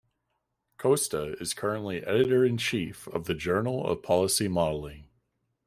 [0.79, 5.05] Costa is currently Editor-in-Chief of the Journal of Policy Modelling.